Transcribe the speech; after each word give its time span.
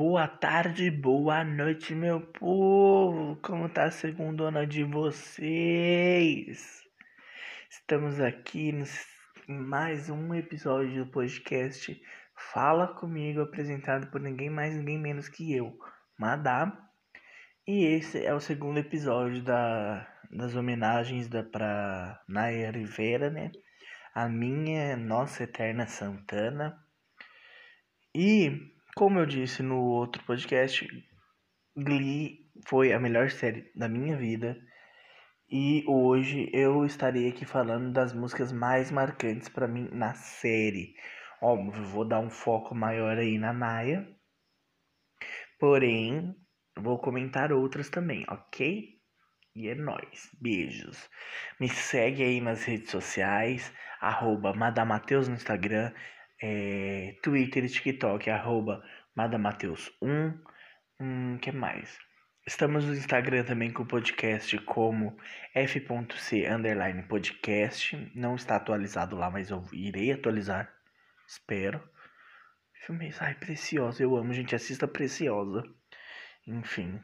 boa 0.00 0.26
tarde, 0.26 0.90
boa 0.90 1.44
noite, 1.44 1.94
meu 1.94 2.22
povo. 2.22 3.36
Como 3.42 3.68
tá 3.68 3.84
a 3.84 3.90
segunda 3.90 4.66
de 4.66 4.82
vocês? 4.82 6.82
Estamos 7.70 8.18
aqui 8.18 8.70
em 8.70 9.58
mais 9.58 10.08
um 10.08 10.34
episódio 10.34 11.04
do 11.04 11.10
podcast 11.10 12.00
Fala 12.34 12.88
Comigo, 12.88 13.42
apresentado 13.42 14.10
por 14.10 14.22
ninguém 14.22 14.48
mais, 14.48 14.74
ninguém 14.74 14.98
menos 14.98 15.28
que 15.28 15.54
eu, 15.54 15.78
Madá. 16.18 16.72
E 17.68 17.84
esse 17.84 18.24
é 18.24 18.32
o 18.32 18.40
segundo 18.40 18.78
episódio 18.78 19.42
da, 19.42 20.10
das 20.30 20.56
homenagens 20.56 21.28
da, 21.28 21.42
pra 21.42 22.18
Naya 22.26 22.70
Rivera, 22.70 23.28
né? 23.28 23.52
A 24.14 24.30
minha, 24.30 24.96
nossa 24.96 25.42
eterna 25.42 25.86
Santana. 25.86 26.82
E 28.14 28.79
como 29.00 29.18
eu 29.18 29.24
disse 29.24 29.62
no 29.62 29.82
outro 29.82 30.22
podcast, 30.24 30.86
Glee 31.74 32.50
foi 32.66 32.92
a 32.92 33.00
melhor 33.00 33.30
série 33.30 33.72
da 33.74 33.88
minha 33.88 34.14
vida. 34.14 34.54
E 35.48 35.82
hoje 35.88 36.50
eu 36.52 36.84
estarei 36.84 37.30
aqui 37.30 37.46
falando 37.46 37.94
das 37.94 38.12
músicas 38.12 38.52
mais 38.52 38.90
marcantes 38.90 39.48
para 39.48 39.66
mim 39.66 39.88
na 39.90 40.12
série. 40.12 40.92
Óbvio, 41.40 41.82
vou 41.82 42.06
dar 42.06 42.20
um 42.20 42.28
foco 42.28 42.74
maior 42.74 43.16
aí 43.16 43.38
na 43.38 43.54
Naya. 43.54 44.06
Porém, 45.58 46.36
vou 46.76 46.98
comentar 46.98 47.54
outras 47.54 47.88
também, 47.88 48.26
ok? 48.28 48.86
E 49.56 49.68
é 49.70 49.74
nóis. 49.74 50.28
Beijos. 50.38 51.08
Me 51.58 51.70
segue 51.70 52.22
aí 52.22 52.38
nas 52.38 52.64
redes 52.64 52.90
sociais, 52.90 53.72
arroba 53.98 54.52
Madamateus 54.52 55.26
no 55.26 55.36
Instagram 55.36 55.90
é, 56.40 57.16
Twitter 57.22 57.64
e 57.64 57.68
TikTok, 57.68 58.30
arroba 58.30 58.82
Madamateus1. 59.16 60.40
Hum, 61.00 61.38
que 61.38 61.52
mais? 61.52 61.98
Estamos 62.46 62.84
no 62.84 62.94
Instagram 62.94 63.44
também 63.44 63.70
com 63.70 63.82
o 63.82 63.86
podcast 63.86 64.56
como 64.60 65.16
f.c 65.54 66.46
underline 66.46 67.02
podcast. 67.02 68.10
Não 68.14 68.34
está 68.34 68.56
atualizado 68.56 69.16
lá, 69.16 69.30
mas 69.30 69.50
eu 69.50 69.62
irei 69.72 70.12
atualizar. 70.12 70.72
Espero. 71.28 71.80
Filme, 72.86 73.12
ai, 73.20 73.34
Preciosa, 73.34 74.02
eu 74.02 74.16
amo, 74.16 74.32
gente. 74.32 74.54
Assista 74.54 74.88
Preciosa. 74.88 75.62
Enfim. 76.46 77.00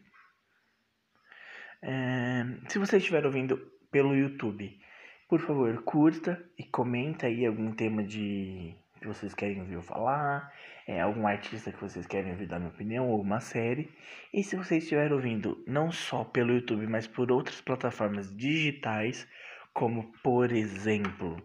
É, 1.83 2.45
se 2.69 2.78
você 2.78 2.97
estiver 2.97 3.25
ouvindo 3.27 3.59
pelo 3.93 4.17
YouTube, 4.17 4.81
por 5.28 5.41
favor, 5.41 5.83
curta 5.84 6.43
e 6.59 6.65
comenta 6.65 7.27
aí 7.27 7.45
algum 7.45 7.73
tema 7.73 8.03
de 8.03 8.75
que 9.01 9.07
vocês 9.07 9.35
querem 9.35 9.61
ouvir 9.61 9.75
eu 9.75 9.83
falar, 9.83 10.53
é, 10.87 11.01
algum 11.01 11.27
artista 11.27 11.73
que 11.73 11.81
vocês 11.81 12.07
querem 12.07 12.33
ouvir 12.33 12.47
dar 12.47 12.59
minha 12.59 12.71
opinião, 12.71 13.09
ou 13.09 13.21
uma 13.21 13.41
série. 13.41 13.91
E 14.33 14.43
se 14.43 14.57
vocês 14.57 14.85
estiverem 14.85 15.13
ouvindo 15.13 15.63
não 15.67 15.91
só 15.91 16.25
pelo 16.25 16.53
YouTube, 16.53 16.87
mas 16.87 17.07
por 17.07 17.31
outras 17.33 17.61
plataformas 17.61 18.35
digitais, 18.37 19.29
como 19.75 20.13
por 20.23 20.53
exemplo. 20.53 21.37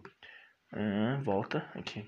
Hum, 0.74 1.22
volta 1.22 1.70
aqui. 1.74 2.04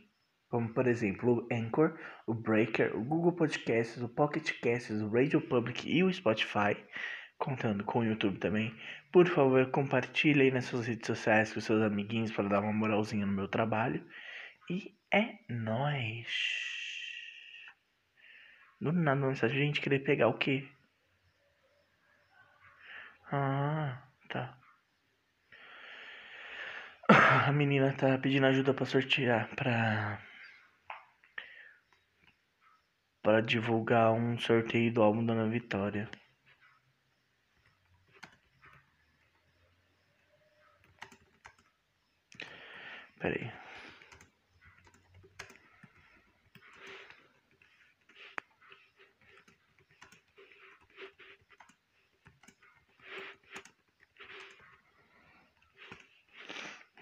Como 0.48 0.72
por 0.72 0.86
exemplo 0.86 1.46
o 1.50 1.54
Anchor, 1.54 1.98
o 2.26 2.32
Breaker, 2.32 2.96
o 2.96 3.04
Google 3.04 3.32
Podcasts, 3.32 4.00
o 4.00 4.08
Pocket 4.08 4.52
Casts, 4.60 5.02
o 5.02 5.08
Radio 5.08 5.40
Public 5.40 5.90
e 5.90 6.04
o 6.04 6.12
Spotify, 6.12 6.76
contando 7.36 7.82
com 7.84 7.98
o 7.98 8.04
YouTube 8.04 8.38
também. 8.38 8.72
Por 9.12 9.26
favor, 9.26 9.70
compartilhe 9.70 10.42
aí 10.42 10.50
nas 10.50 10.66
suas 10.66 10.86
redes 10.86 11.06
sociais 11.06 11.52
com 11.52 11.60
seus 11.60 11.82
amiguinhos 11.82 12.32
para 12.32 12.48
dar 12.48 12.60
uma 12.60 12.72
moralzinha 12.72 13.26
no 13.26 13.32
meu 13.32 13.48
trabalho. 13.48 14.04
E 14.70 14.93
é 15.14 15.38
nóis. 15.48 16.26
Do 18.80 18.92
nada 18.92 19.24
uma 19.24 19.34
gente 19.34 19.80
querer 19.80 20.00
pegar 20.00 20.28
o 20.28 20.38
quê? 20.38 20.68
Ah, 23.30 24.02
tá. 24.28 24.58
A 27.46 27.52
menina 27.52 27.92
tá 27.92 28.18
pedindo 28.18 28.46
ajuda 28.46 28.74
para 28.74 28.86
sortear, 28.86 29.48
pra 29.54 30.18
para 33.22 33.40
divulgar 33.40 34.12
um 34.12 34.38
sorteio 34.38 34.92
do 34.92 35.02
álbum 35.02 35.24
da 35.24 35.34
Vitória. 35.46 36.10
Pera 43.18 43.34
aí. 43.40 43.63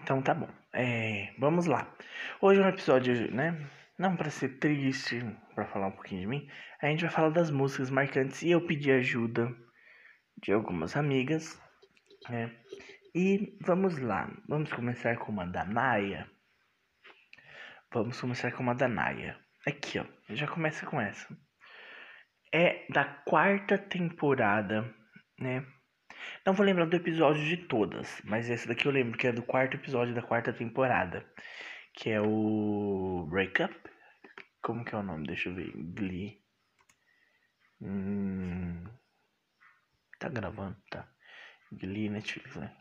Então 0.03 0.21
tá 0.21 0.33
bom. 0.33 0.49
É, 0.73 1.33
vamos 1.39 1.65
lá. 1.65 1.89
Hoje 2.41 2.59
é 2.59 2.65
um 2.65 2.67
episódio, 2.67 3.33
né? 3.33 3.69
Não 3.97 4.17
para 4.17 4.29
ser 4.29 4.59
triste, 4.59 5.23
para 5.55 5.65
falar 5.65 5.87
um 5.87 5.91
pouquinho 5.91 6.19
de 6.19 6.27
mim, 6.27 6.49
a 6.81 6.87
gente 6.87 7.05
vai 7.05 7.09
falar 7.09 7.29
das 7.29 7.49
músicas 7.49 7.89
marcantes 7.89 8.41
e 8.41 8.51
eu 8.51 8.67
pedi 8.67 8.91
ajuda 8.91 9.55
de 10.41 10.51
algumas 10.51 10.97
amigas, 10.97 11.57
né? 12.29 12.53
E 13.15 13.57
vamos 13.61 13.97
lá. 13.97 14.29
Vamos 14.49 14.73
começar 14.73 15.15
com 15.15 15.31
uma 15.31 15.45
da 15.47 15.63
Naya. 15.63 16.29
Vamos 17.93 18.19
começar 18.19 18.51
com 18.51 18.61
uma 18.61 18.75
da 18.75 18.89
Naya. 18.89 19.39
Aqui, 19.65 19.99
ó. 19.99 20.05
Já 20.35 20.47
começa 20.47 20.85
com 20.85 20.99
essa. 20.99 21.33
É 22.53 22.85
da 22.91 23.05
quarta 23.05 23.77
temporada, 23.77 24.93
né? 25.39 25.65
Não 26.45 26.53
vou 26.53 26.65
lembrar 26.65 26.85
do 26.85 26.95
episódio 26.95 27.43
de 27.45 27.57
todas, 27.57 28.21
mas 28.23 28.49
esse 28.49 28.67
daqui 28.67 28.85
eu 28.85 28.91
lembro 28.91 29.17
que 29.17 29.27
é 29.27 29.31
do 29.31 29.43
quarto 29.43 29.75
episódio 29.75 30.13
da 30.13 30.21
quarta 30.21 30.53
temporada. 30.53 31.25
Que 31.93 32.09
é 32.09 32.21
o 32.21 33.27
Breakup. 33.29 33.73
Como 34.61 34.83
que 34.83 34.95
é 34.95 34.97
o 34.97 35.03
nome? 35.03 35.27
Deixa 35.27 35.49
eu 35.49 35.55
ver. 35.55 35.71
Glee. 35.75 36.41
Hum... 37.81 38.83
Tá 40.19 40.29
gravando, 40.29 40.77
tá. 40.89 41.07
Glee 41.71 42.09
Netflix, 42.09 42.55
né? 42.55 42.75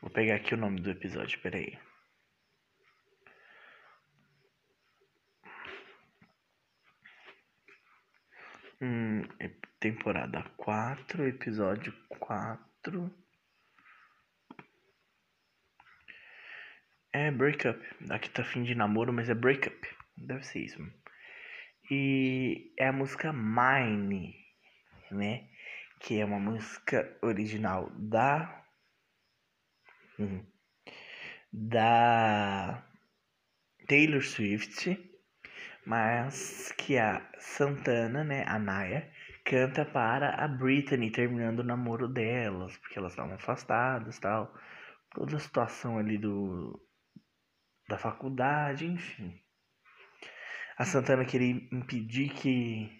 Vou 0.00 0.10
pegar 0.10 0.36
aqui 0.36 0.54
o 0.54 0.56
nome 0.56 0.80
do 0.80 0.90
episódio, 0.90 1.40
peraí. 1.40 1.78
Hum, 8.80 9.24
temporada 9.80 10.40
4, 10.56 11.26
episódio 11.26 11.92
4. 12.08 13.12
É 17.12 17.28
breakup. 17.32 17.80
Aqui 18.08 18.30
tá 18.30 18.44
fim 18.44 18.62
de 18.62 18.76
namoro, 18.76 19.12
mas 19.12 19.28
é 19.28 19.34
breakup. 19.34 19.76
Deve 20.16 20.44
ser 20.44 20.60
isso. 20.60 20.78
E 21.90 22.72
é 22.78 22.86
a 22.86 22.92
música 22.92 23.32
Mine, 23.32 24.36
né? 25.10 25.48
Que 25.98 26.20
é 26.20 26.24
uma 26.24 26.38
música 26.38 27.18
original 27.20 27.90
da. 27.96 28.64
Hum, 30.20 30.46
da 31.52 32.86
Taylor 33.88 34.22
Swift 34.22 35.07
mas 35.88 36.70
que 36.72 36.98
a 36.98 37.26
Santana, 37.38 38.22
né, 38.22 38.44
a 38.46 38.58
Naya, 38.58 39.10
canta 39.42 39.86
para 39.86 40.34
a 40.34 40.46
Britney 40.46 41.10
terminando 41.10 41.60
o 41.60 41.64
namoro 41.64 42.06
delas, 42.06 42.76
porque 42.76 42.98
elas 42.98 43.12
estavam 43.12 43.36
afastadas, 43.36 44.18
tal. 44.18 44.54
Toda 45.14 45.38
a 45.38 45.40
situação 45.40 45.96
ali 45.96 46.18
do 46.18 46.78
da 47.88 47.96
faculdade, 47.96 48.84
enfim. 48.84 49.40
A 50.76 50.84
Santana 50.84 51.24
queria 51.24 51.52
impedir 51.72 52.34
que 52.34 52.92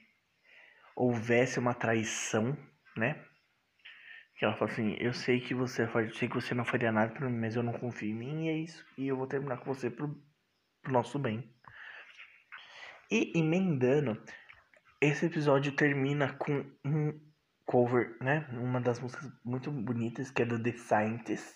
houvesse 0.96 1.58
uma 1.58 1.74
traição, 1.74 2.56
né? 2.96 3.22
Que 4.38 4.46
ela 4.46 4.54
falou 4.54 4.72
assim: 4.72 4.96
Eu 4.98 5.12
sei 5.12 5.40
que 5.40 5.52
você 5.52 5.82
eu 5.82 6.14
sei 6.14 6.26
que 6.26 6.36
você 6.36 6.54
não 6.54 6.64
faria 6.64 6.90
nada 6.90 7.12
para 7.12 7.28
mim, 7.28 7.38
mas 7.38 7.54
eu 7.54 7.62
não 7.62 7.74
confio 7.74 8.08
em 8.08 8.14
mim 8.14 8.46
e 8.46 8.48
é 8.48 8.56
isso. 8.56 8.82
E 8.96 9.06
eu 9.08 9.16
vou 9.18 9.26
terminar 9.26 9.58
com 9.58 9.74
você 9.74 9.90
pro, 9.90 10.08
pro 10.82 10.92
nosso 10.92 11.18
bem. 11.18 11.57
E 13.10 13.32
emendando, 13.38 14.20
esse 15.00 15.26
episódio 15.26 15.72
termina 15.72 16.32
com 16.34 16.64
um 16.84 17.18
cover, 17.64 18.16
né? 18.20 18.46
Uma 18.52 18.80
das 18.80 19.00
músicas 19.00 19.30
muito 19.44 19.70
bonitas, 19.70 20.30
que 20.30 20.42
é 20.42 20.44
do 20.44 20.62
The 20.62 20.72
Scientist, 20.72 21.54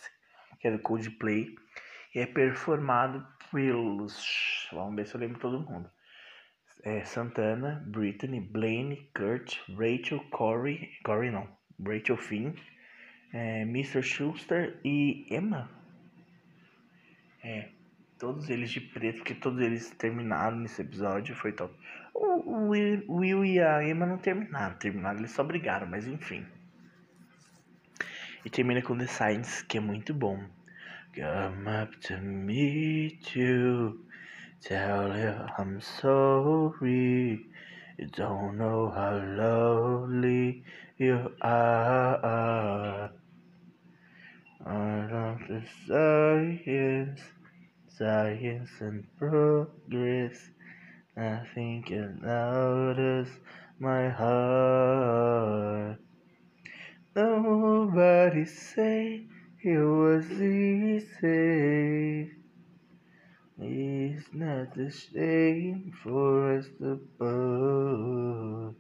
que 0.60 0.68
é 0.68 0.70
do 0.70 0.78
Coldplay. 0.78 1.54
E 2.14 2.20
é 2.20 2.26
performado 2.26 3.26
pelos. 3.50 4.68
Vamos 4.72 4.96
ver 4.96 5.06
se 5.06 5.14
eu 5.14 5.20
lembro 5.20 5.40
todo 5.40 5.60
mundo. 5.60 5.90
É 6.84 7.04
Santana, 7.04 7.84
Britney, 7.86 8.40
Blaine, 8.40 9.10
Kurt, 9.14 9.58
Rachel, 9.68 10.20
Corey. 10.30 10.90
Corey 11.04 11.30
não. 11.30 11.48
Rachel 11.84 12.16
Finn, 12.16 12.54
é, 13.32 13.62
Mr. 13.62 14.02
Schuster 14.02 14.78
e 14.84 15.26
Emma. 15.30 15.70
É. 17.42 17.81
Todos 18.22 18.48
eles 18.50 18.70
de 18.70 18.80
preto, 18.80 19.16
porque 19.16 19.34
todos 19.34 19.60
eles 19.60 19.90
terminaram 19.90 20.56
nesse 20.56 20.80
episódio, 20.80 21.34
foi 21.34 21.50
top. 21.50 21.74
O, 22.14 22.68
o 23.08 23.18
Will, 23.18 23.44
e 23.44 23.58
a 23.58 23.82
Emma 23.82 24.06
não 24.06 24.16
terminaram, 24.16 24.76
terminaram, 24.76 25.18
eles 25.18 25.32
só 25.32 25.42
brigaram, 25.42 25.88
mas 25.88 26.06
enfim. 26.06 26.46
E 28.44 28.48
termina 28.48 28.80
com 28.80 28.96
The 28.96 29.08
Signs, 29.08 29.62
que 29.62 29.78
é 29.78 29.80
muito 29.80 30.14
bom. 30.14 30.38
Come 31.16 31.68
up 31.82 31.98
to 32.06 32.16
meet 32.18 33.34
you, 33.34 34.06
tell 34.60 35.08
you 35.16 35.34
I'm 35.58 35.80
sorry. 35.80 37.44
You 37.98 38.08
don't 38.16 38.56
know 38.56 38.88
how 38.90 39.18
lovely 39.36 40.62
you 40.96 41.34
are. 41.40 43.10
Out 44.64 45.12
of 45.12 45.48
the 45.48 45.66
science, 47.98 48.70
and 48.80 49.06
progress. 49.18 50.50
Nothing 51.16 51.82
can 51.82 52.20
notice 52.22 53.30
my 53.78 54.08
heart. 54.08 55.98
Nobody 57.14 58.46
say 58.46 59.26
it 59.62 59.78
was 59.78 60.30
easy. 60.32 62.30
It's 63.58 64.26
not 64.32 64.74
the 64.74 64.90
same 64.90 65.92
for 66.02 66.56
us 66.56 66.66
to 66.78 67.00
both. 67.18 68.74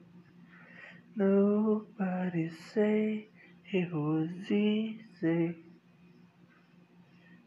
Nobody 1.14 2.50
say 2.74 3.28
it 3.70 3.92
was 3.92 4.30
easy. 4.50 5.56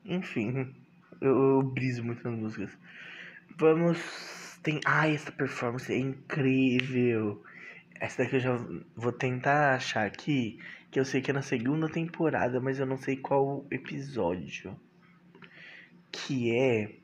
Enfim, 0.07 0.84
eu, 1.27 1.56
eu 1.56 1.62
briso 1.62 2.04
muito 2.04 2.24
nas 2.30 2.38
músicas. 2.38 2.77
Vamos. 3.57 4.60
Tem. 4.63 4.80
Ah, 4.86 5.07
essa 5.07 5.31
performance 5.31 5.92
é 5.92 5.98
incrível. 5.98 7.44
Essa 8.00 8.24
daqui 8.24 8.36
eu 8.36 8.39
já 8.39 8.57
vou 8.95 9.12
tentar 9.12 9.75
achar 9.75 10.06
aqui. 10.06 10.60
Que 10.92 11.00
eu 11.00 11.06
sei 11.06 11.22
que 11.22 11.31
é 11.31 11.33
na 11.33 11.42
segunda 11.42 11.89
temporada, 11.89 12.60
mas 12.60 12.80
eu 12.80 12.86
não 12.86 12.98
sei 12.98 13.18
qual 13.18 13.66
episódio. 13.72 14.80
Que 16.12 16.51
é. 16.56 16.95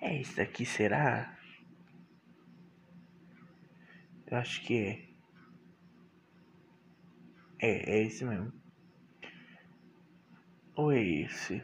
É 0.00 0.20
esse 0.20 0.36
daqui, 0.36 0.64
será? 0.64 1.36
Eu 4.26 4.36
acho 4.36 4.62
que 4.62 4.78
é. 4.78 5.08
É, 7.60 7.98
é 7.98 8.02
esse 8.04 8.24
mesmo. 8.24 8.52
Ou 10.78 10.92
é 10.92 11.02
esse? 11.02 11.60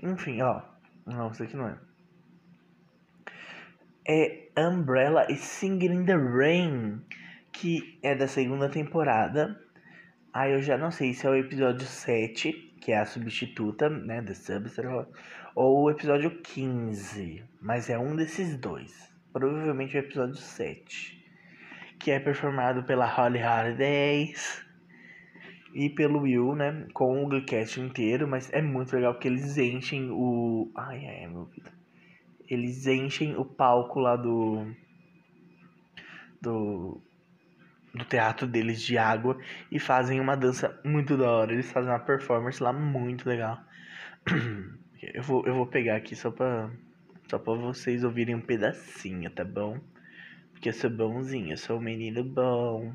Enfim, 0.00 0.40
ó. 0.40 0.62
Não, 1.04 1.32
esse 1.32 1.42
aqui 1.42 1.56
não 1.56 1.66
é. 1.66 1.76
É 4.06 4.48
Umbrella 4.56 5.26
e 5.28 5.34
Singing 5.34 5.94
in 5.94 6.04
the 6.04 6.14
Rain, 6.14 7.04
que 7.52 7.98
é 8.04 8.14
da 8.14 8.28
segunda 8.28 8.68
temporada. 8.68 9.60
Aí 10.32 10.52
eu 10.52 10.62
já 10.62 10.78
não 10.78 10.92
sei 10.92 11.12
se 11.12 11.26
é 11.26 11.30
o 11.30 11.34
episódio 11.34 11.84
7, 11.84 12.52
que 12.80 12.92
é 12.92 12.98
a 12.98 13.04
substituta, 13.04 13.90
né, 13.90 14.22
The 14.22 14.34
Substitute, 14.34 15.10
ou 15.56 15.82
o 15.82 15.90
episódio 15.90 16.40
15, 16.40 17.42
mas 17.60 17.90
é 17.90 17.98
um 17.98 18.14
desses 18.14 18.56
dois. 18.56 19.12
Provavelmente 19.32 19.96
o 19.96 19.98
episódio 19.98 20.36
7 20.36 21.20
que 21.98 22.10
é 22.10 22.18
performado 22.18 22.82
pela 22.82 23.06
Holly 23.06 23.40
Holidays 23.40 24.64
e 25.74 25.88
pelo 25.88 26.20
Will, 26.20 26.54
né? 26.54 26.86
Com 26.92 27.24
o 27.24 27.28
Gleecast 27.28 27.80
inteiro, 27.80 28.28
mas 28.28 28.52
é 28.52 28.60
muito 28.60 28.94
legal 28.94 29.14
porque 29.14 29.28
eles 29.28 29.56
enchem 29.56 30.10
o. 30.10 30.70
Ai, 30.76 31.06
ai, 31.06 31.26
meu 31.26 31.44
vida. 31.46 31.72
Eles 32.48 32.86
enchem 32.86 33.36
o 33.36 33.44
palco 33.44 33.98
lá 34.00 34.16
do. 34.16 34.66
Do. 36.40 37.00
Do 37.94 38.04
teatro 38.06 38.46
deles 38.46 38.80
de 38.80 38.96
água 38.96 39.38
e 39.70 39.78
fazem 39.78 40.18
uma 40.18 40.34
dança 40.34 40.80
muito 40.82 41.16
da 41.16 41.30
hora. 41.30 41.52
Eles 41.52 41.70
fazem 41.70 41.90
uma 41.90 41.98
performance 41.98 42.62
lá 42.62 42.72
muito 42.72 43.28
legal. 43.28 43.58
Eu 45.02 45.20
vou, 45.20 45.44
eu 45.44 45.54
vou 45.56 45.66
pegar 45.66 45.96
aqui 45.96 46.14
só 46.14 46.30
pra, 46.30 46.70
só 47.28 47.36
pra 47.36 47.54
vocês 47.54 48.04
ouvirem 48.04 48.36
um 48.36 48.40
pedacinho, 48.40 49.28
tá 49.30 49.44
bom? 49.44 49.80
Porque 50.52 50.68
eu 50.68 50.72
sou 50.72 50.88
bonzinho, 50.88 51.50
eu 51.50 51.56
sou 51.56 51.78
um 51.78 51.80
menino 51.80 52.22
bom. 52.22 52.94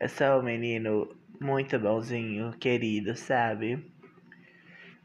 Eu 0.00 0.08
sou 0.08 0.40
um 0.40 0.42
menino 0.42 1.14
muito 1.40 1.78
bonzinho, 1.78 2.52
querido, 2.58 3.16
sabe? 3.16 3.74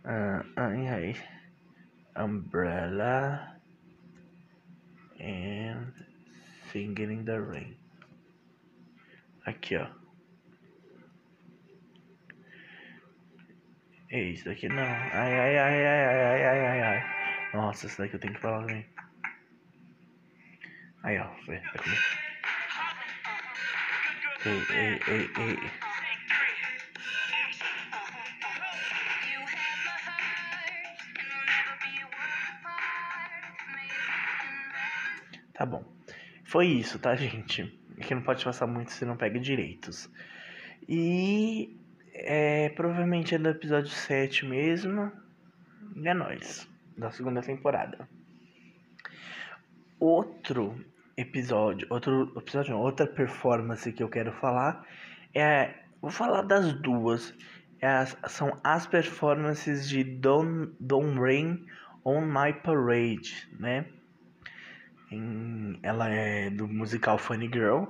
Uh, 0.05 0.43
ai, 0.55 0.87
ai. 0.87 1.15
Umbrella 2.15 3.55
and 5.19 5.93
Singing 6.71 7.11
in 7.11 7.25
the 7.25 7.39
Rain. 7.39 7.77
Aqui, 9.45 9.77
ó. 9.77 9.87
É 14.11 14.21
isso 14.23 14.45
daqui 14.45 14.67
não. 14.67 14.77
Ai, 14.77 15.39
ai, 15.39 15.57
ai, 15.57 15.85
ai, 15.85 16.05
ai, 16.05 16.43
ai, 16.45 16.65
ai, 16.65 16.81
ai. 16.81 17.51
Nossa, 17.53 17.85
isso 17.85 17.97
daqui 17.97 18.15
eu 18.15 18.19
tenho 18.19 18.33
que 18.33 18.39
falar 18.39 18.65
também. 18.65 18.85
Aí, 21.03 21.17
ó. 21.19 21.27
Vai, 21.45 21.59
vai. 21.59 22.19
Ei, 24.45 24.63
ei, 24.71 24.99
ei, 25.07 25.29
ei. 25.37 25.88
Tá 35.59 35.65
bom. 35.65 35.83
Foi 36.45 36.67
isso, 36.67 36.97
tá, 36.99 37.13
gente? 37.19 37.77
Que 37.99 38.15
não 38.15 38.21
pode 38.21 38.45
passar 38.45 38.65
muito 38.65 38.93
se 38.93 39.03
não 39.03 39.17
pega 39.17 39.37
direitos. 39.37 40.09
E 40.87 41.77
é, 42.13 42.69
provavelmente 42.69 43.35
é 43.35 43.37
do 43.37 43.49
episódio 43.49 43.89
7 43.89 44.45
mesmo. 44.45 45.11
E 45.97 46.07
é 46.07 46.13
nóis. 46.13 46.65
Da 46.97 47.11
segunda 47.11 47.41
temporada. 47.41 48.07
Outro 49.99 50.81
episódio, 51.17 51.85
outro 51.89 52.31
episódio, 52.37 52.73
não, 52.73 52.79
outra 52.79 53.05
performance 53.05 53.91
que 53.91 54.01
eu 54.01 54.07
quero 54.07 54.31
falar 54.31 54.87
é, 55.35 55.73
vou 56.01 56.09
falar 56.09 56.43
das 56.43 56.71
duas. 56.71 57.33
É 57.81 57.87
as, 57.87 58.17
são 58.29 58.57
as 58.63 58.87
performances 58.87 59.89
de 59.89 60.05
Don't, 60.05 60.73
Don't 60.79 61.19
Rain 61.19 61.65
on 62.05 62.21
My 62.21 62.53
Parade, 62.53 63.49
né? 63.59 63.85
Ela 65.81 66.09
é 66.09 66.49
do 66.49 66.67
musical 66.67 67.17
Funny 67.17 67.47
Girl. 67.47 67.85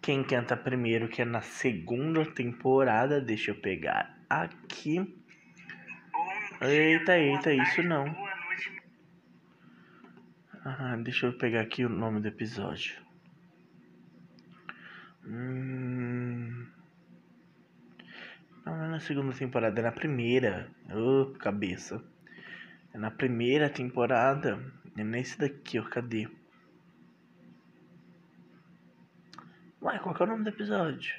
Quem 0.00 0.22
canta 0.24 0.56
primeiro, 0.56 1.08
que 1.08 1.22
é 1.22 1.24
na 1.24 1.40
segunda 1.40 2.24
temporada, 2.24 3.20
deixa 3.20 3.50
eu 3.50 3.54
pegar 3.54 4.18
aqui. 4.28 5.18
Eita, 6.60 7.18
eita, 7.18 7.52
isso 7.52 7.82
não. 7.82 8.06
Ah, 10.64 10.96
deixa 10.96 11.26
eu 11.26 11.36
pegar 11.36 11.60
aqui 11.60 11.84
o 11.84 11.88
nome 11.88 12.20
do 12.20 12.28
episódio. 12.28 12.94
Hum... 15.26 16.66
Não, 18.64 18.76
não 18.78 18.84
é 18.84 18.88
na 18.88 19.00
segunda 19.00 19.34
temporada, 19.34 19.78
é 19.78 19.82
na 19.84 19.92
primeira. 19.92 20.70
Ô, 20.90 21.22
oh, 21.22 21.38
cabeça. 21.38 22.02
É 22.94 22.98
na 22.98 23.10
primeira 23.10 23.68
temporada. 23.68 24.58
É 24.96 25.04
nesse 25.04 25.38
daqui, 25.38 25.78
ó. 25.78 25.84
Cadê? 25.84 26.28
Ué, 29.84 29.98
qual 29.98 30.16
é 30.18 30.22
o 30.22 30.26
nome 30.26 30.44
do 30.44 30.48
episódio? 30.48 31.14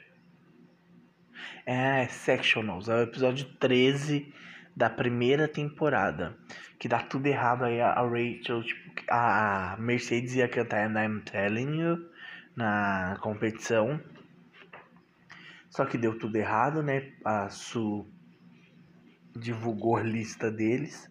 É, 1.67 2.07
Sectionals. 2.07 2.89
É 2.89 2.95
o 2.95 3.01
episódio 3.03 3.45
13 3.60 4.34
da 4.75 4.89
primeira 4.89 5.48
temporada. 5.48 6.36
Que 6.79 6.88
dá 6.88 6.98
tudo 7.03 7.27
errado 7.27 7.63
aí. 7.63 7.79
A 7.79 8.01
Rachel, 8.01 8.63
tipo, 8.63 9.03
a 9.07 9.77
Mercedes 9.77 10.34
ia 10.34 10.48
cantar 10.48 10.89
And 10.89 11.00
I'm 11.00 11.22
Telling 11.22 11.79
You 11.79 12.10
na 12.55 13.19
competição. 13.22 14.01
Só 15.69 15.86
que 15.86 15.95
deu 15.95 16.17
tudo 16.17 16.36
errado, 16.36 16.81
né? 16.81 17.12
A 17.24 17.48
Su 17.50 18.07
divulgou 19.36 19.98
a 19.98 20.01
lista 20.01 20.50
deles. 20.50 21.07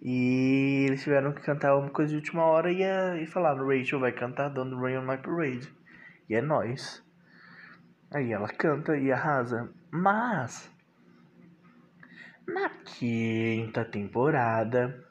E 0.00 0.86
eles 0.88 1.02
tiveram 1.02 1.34
que 1.34 1.42
cantar 1.42 1.76
uma 1.76 1.90
coisa 1.90 2.12
de 2.12 2.16
última 2.16 2.44
hora 2.44 2.72
e, 2.72 2.82
e 3.22 3.26
falaram, 3.26 3.68
Rachel 3.68 4.00
vai 4.00 4.12
cantar 4.12 4.48
Don't 4.48 4.74
Rain 4.74 4.96
on 4.96 5.02
My 5.02 5.18
Parade. 5.18 5.76
E 6.28 6.34
é 6.34 6.42
nós. 6.42 7.04
Aí 8.10 8.32
ela 8.32 8.48
canta 8.48 8.96
e 8.96 9.10
arrasa. 9.12 9.72
Mas 9.90 10.70
na 12.46 12.68
quinta 12.84 13.84
temporada 13.84 15.04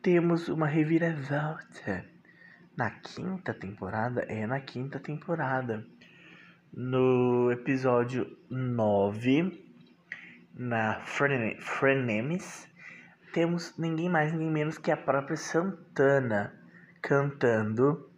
temos 0.00 0.48
uma 0.48 0.66
reviravolta. 0.66 2.04
Na 2.76 2.90
quinta 2.90 3.54
temporada, 3.54 4.22
é 4.22 4.46
na 4.46 4.60
quinta 4.60 4.98
temporada. 4.98 5.86
No 6.72 7.52
episódio 7.52 8.36
9, 8.50 9.64
na 10.52 11.00
Frene- 11.00 11.60
Frenemies, 11.60 12.68
temos 13.32 13.78
ninguém 13.78 14.08
mais, 14.08 14.32
ninguém 14.32 14.50
menos 14.50 14.76
que 14.76 14.90
a 14.90 14.96
própria 14.96 15.36
Santana 15.36 16.52
cantando 17.00 18.10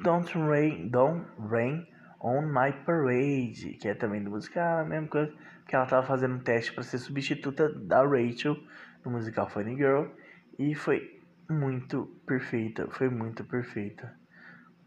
Don't 0.00 0.32
Rain, 0.38 0.88
Don't 0.88 1.26
Rain 1.40 1.84
on 2.20 2.42
My 2.42 2.72
Parade, 2.84 3.76
que 3.80 3.88
é 3.88 3.94
também 3.94 4.22
do 4.22 4.30
musical, 4.30 4.78
a 4.78 4.84
mesma 4.84 5.08
coisa, 5.08 5.32
que 5.66 5.74
ela 5.74 5.86
tava 5.86 6.06
fazendo 6.06 6.36
um 6.36 6.40
teste 6.40 6.72
para 6.72 6.84
ser 6.84 6.98
substituta 6.98 7.68
da 7.68 8.02
Rachel 8.06 8.56
no 9.04 9.10
musical 9.10 9.48
Funny 9.48 9.76
Girl 9.76 10.06
e 10.58 10.74
foi 10.74 11.20
muito 11.50 12.06
perfeita, 12.26 12.86
foi 12.90 13.08
muito 13.08 13.44
perfeita. 13.44 14.14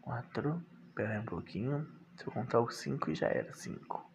Quatro, 0.00 0.62
pera 0.94 1.12
aí 1.12 1.18
um 1.18 1.24
pouquinho, 1.24 1.86
se 2.16 2.26
eu 2.26 2.32
contar 2.32 2.60
os 2.60 2.76
cinco 2.76 3.14
já 3.14 3.26
era 3.26 3.52
cinco. 3.52 4.10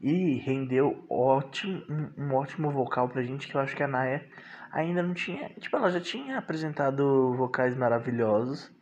E 0.00 0.36
rendeu 0.36 1.04
ótimo, 1.08 1.82
um, 1.88 2.24
um 2.24 2.34
ótimo 2.34 2.70
vocal 2.70 3.08
pra 3.08 3.22
gente, 3.22 3.48
que 3.48 3.54
eu 3.54 3.60
acho 3.60 3.74
que 3.74 3.82
a 3.82 3.88
Naya 3.88 4.26
ainda 4.70 5.02
não 5.02 5.14
tinha. 5.14 5.48
Tipo, 5.58 5.76
ela 5.76 5.90
já 5.90 6.00
tinha 6.00 6.38
apresentado 6.38 7.34
vocais 7.34 7.76
maravilhosos, 7.76 8.73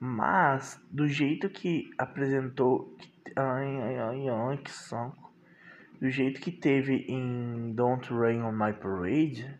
mas 0.00 0.80
do 0.90 1.08
jeito 1.08 1.48
que 1.48 1.90
apresentou. 1.96 2.96
Ai, 3.34 3.76
ai, 3.82 3.98
ai, 3.98 4.28
ai, 4.28 4.56
que 4.58 4.70
saco. 4.70 5.32
Do 6.00 6.10
jeito 6.10 6.40
que 6.40 6.52
teve 6.52 7.06
em 7.08 7.72
Don't 7.72 8.12
Rain 8.12 8.42
on 8.42 8.52
My 8.52 8.72
Parade, 8.72 9.58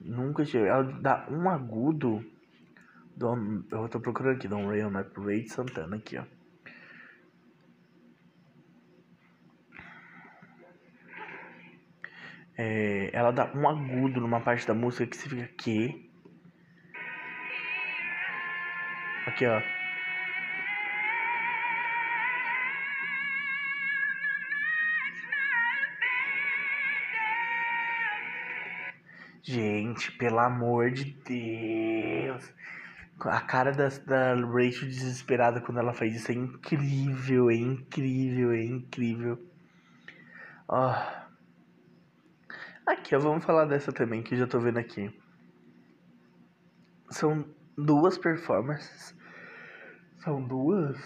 nunca 0.00 0.44
tive. 0.44 0.66
Ela 0.66 0.82
dá 0.82 1.26
um 1.30 1.48
agudo. 1.48 2.24
Eu 3.70 3.88
tô 3.88 4.00
procurando 4.00 4.36
aqui, 4.36 4.48
Don't 4.48 4.66
Rain 4.66 4.84
on 4.84 4.90
My 4.90 5.04
Parade 5.04 5.48
Santana 5.48 5.96
aqui, 5.96 6.18
ó. 6.18 6.24
É, 12.54 13.10
ela 13.14 13.30
dá 13.30 13.50
um 13.54 13.66
agudo 13.66 14.20
numa 14.20 14.40
parte 14.40 14.66
da 14.66 14.74
música 14.74 15.06
que 15.06 15.16
você 15.16 15.28
fica 15.28 15.46
que 15.46 16.11
aqui 19.26 19.46
ó. 19.46 19.62
Gente 29.42 30.12
pelo 30.12 30.38
amor 30.38 30.90
de 30.90 31.04
Deus. 31.24 32.52
A 33.20 33.40
cara 33.40 33.72
da, 33.72 33.88
da 33.88 34.34
Rachel 34.34 34.88
desesperada 34.88 35.60
quando 35.60 35.78
ela 35.78 35.92
faz 35.92 36.14
isso 36.14 36.30
é 36.32 36.34
incrível 36.34 37.50
é 37.50 37.54
incrível 37.54 38.52
é 38.52 38.64
incrível. 38.64 39.38
Ó. 40.68 40.94
Aqui, 42.86 43.14
ó, 43.14 43.18
vamos 43.18 43.44
falar 43.44 43.66
dessa 43.66 43.92
também, 43.92 44.22
que 44.22 44.34
eu 44.34 44.38
já 44.38 44.46
tô 44.46 44.58
vendo 44.58 44.78
aqui. 44.78 45.12
São 47.10 47.44
duas 47.76 48.18
performances. 48.18 49.16
São 50.18 50.42
duas? 50.46 50.98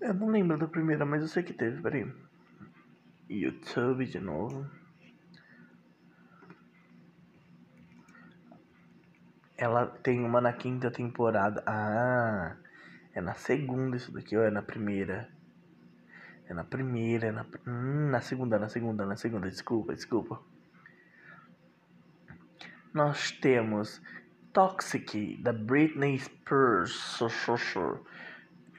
Eu 0.00 0.14
não 0.14 0.28
lembro 0.28 0.58
da 0.58 0.68
primeira, 0.68 1.04
mas 1.04 1.22
eu 1.22 1.28
sei 1.28 1.42
que 1.42 1.52
teve, 1.52 1.82
peraí. 1.82 2.10
YouTube 3.28 4.06
de 4.06 4.20
novo. 4.20 4.66
Ela 9.56 9.86
tem 9.86 10.22
uma 10.24 10.40
na 10.40 10.52
quinta 10.52 10.90
temporada. 10.90 11.62
Ah, 11.66 12.56
é 13.14 13.20
na 13.20 13.34
segunda 13.34 13.96
isso 13.96 14.12
daqui, 14.12 14.36
ou 14.36 14.44
é 14.44 14.50
na 14.50 14.62
primeira? 14.62 15.28
É 16.48 16.54
na 16.54 16.62
primeira, 16.62 17.26
é 17.26 17.32
na, 17.32 17.44
hum, 17.66 18.10
na 18.10 18.20
segunda, 18.20 18.58
na 18.58 18.68
segunda, 18.68 19.04
na 19.04 19.16
segunda, 19.16 19.48
desculpa, 19.48 19.94
desculpa. 19.94 20.40
Nós 22.96 23.30
temos 23.30 24.00
Toxic, 24.54 25.36
da 25.42 25.52
Britney 25.52 26.18
Spears. 26.18 27.20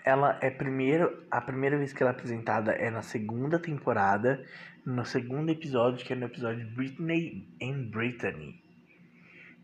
Ela 0.03 0.39
é 0.41 0.49
primeiro, 0.49 1.23
a 1.29 1.39
primeira 1.39 1.77
vez 1.77 1.93
que 1.93 2.01
ela 2.01 2.09
é 2.09 2.15
apresentada 2.15 2.71
é 2.71 2.89
na 2.89 3.03
segunda 3.03 3.59
temporada, 3.59 4.43
no 4.83 5.05
segundo 5.05 5.51
episódio, 5.51 6.03
que 6.03 6.13
é 6.13 6.15
no 6.15 6.25
episódio 6.25 6.65
Britney 6.71 7.47
and 7.61 7.91
Brittany. 7.91 8.59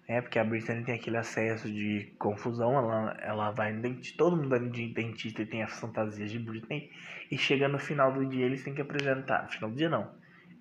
É, 0.07 0.22
porque 0.22 0.38
a 0.38 0.43
Britney 0.43 0.83
tem 0.83 0.93
aquele 0.93 1.17
acesso 1.17 1.67
de 1.67 2.13
confusão, 2.19 2.77
ela, 2.77 3.17
ela 3.24 3.50
vai 3.50 3.74
no 3.74 3.81
dentista, 3.81 4.19
todo 4.19 4.38
mundo 4.38 4.50
vai 4.50 4.60
no 4.60 4.69
dentista 4.69 5.41
e 5.41 5.48
tem 5.48 5.63
as 5.63 5.79
fantasias 5.79 6.29
de 6.29 6.38
Britney, 6.38 6.91
e 7.31 7.39
chega 7.39 7.67
no 7.67 7.79
final 7.79 8.13
do 8.13 8.24
dia 8.24 8.45
eles 8.45 8.63
têm 8.63 8.75
que 8.75 8.81
apresentar, 8.83 9.48
final 9.48 9.72
do 9.72 9.75
dia 9.75 9.89
não, 9.89 10.12